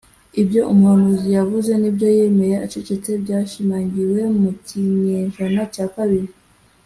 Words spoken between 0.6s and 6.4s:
umuhanuzi yavuze n’ibyo yemeye acecetse byashimangiwe mu kinyejana cya kabiri